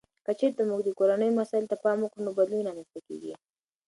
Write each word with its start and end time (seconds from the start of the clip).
که 0.25 0.31
چیرته 0.39 0.63
موږ 0.69 0.81
د 0.85 0.89
کورنیو 0.99 1.37
مسایلو 1.39 1.69
ته 1.71 1.77
پام 1.83 1.97
وکړو، 2.01 2.23
نو 2.25 2.31
بدلون 2.37 2.61
رامنځته 2.67 2.99
کیږي. 3.07 3.33